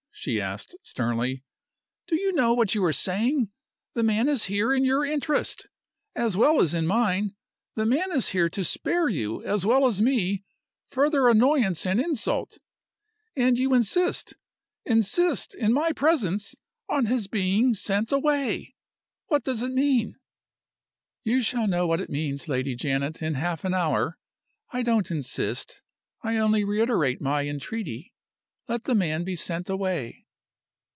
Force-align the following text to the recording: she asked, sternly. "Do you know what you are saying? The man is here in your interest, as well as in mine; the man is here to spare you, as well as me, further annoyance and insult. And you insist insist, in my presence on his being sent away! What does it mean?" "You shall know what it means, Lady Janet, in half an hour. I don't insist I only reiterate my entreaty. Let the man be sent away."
she 0.13 0.39
asked, 0.39 0.75
sternly. 0.83 1.41
"Do 2.05 2.15
you 2.15 2.31
know 2.31 2.53
what 2.53 2.75
you 2.75 2.83
are 2.85 2.93
saying? 2.93 3.49
The 3.95 4.03
man 4.03 4.29
is 4.29 4.43
here 4.45 4.71
in 4.71 4.83
your 4.83 5.03
interest, 5.03 5.67
as 6.15 6.37
well 6.37 6.61
as 6.61 6.75
in 6.75 6.85
mine; 6.85 7.33
the 7.73 7.87
man 7.87 8.11
is 8.11 8.29
here 8.29 8.47
to 8.49 8.63
spare 8.63 9.09
you, 9.09 9.41
as 9.43 9.65
well 9.65 9.87
as 9.87 9.99
me, 10.01 10.43
further 10.91 11.27
annoyance 11.27 11.87
and 11.87 11.99
insult. 11.99 12.59
And 13.35 13.57
you 13.57 13.73
insist 13.73 14.35
insist, 14.85 15.55
in 15.55 15.73
my 15.73 15.91
presence 15.91 16.53
on 16.87 17.07
his 17.07 17.27
being 17.27 17.73
sent 17.73 18.11
away! 18.11 18.75
What 19.25 19.43
does 19.43 19.63
it 19.63 19.71
mean?" 19.73 20.17
"You 21.23 21.41
shall 21.41 21.65
know 21.65 21.87
what 21.87 22.01
it 22.01 22.11
means, 22.11 22.47
Lady 22.47 22.75
Janet, 22.75 23.23
in 23.23 23.33
half 23.35 23.63
an 23.65 23.73
hour. 23.73 24.19
I 24.71 24.83
don't 24.83 25.09
insist 25.09 25.81
I 26.21 26.37
only 26.37 26.63
reiterate 26.63 27.21
my 27.21 27.47
entreaty. 27.47 28.09
Let 28.67 28.85
the 28.85 28.95
man 28.95 29.25
be 29.25 29.35
sent 29.35 29.69
away." 29.69 30.19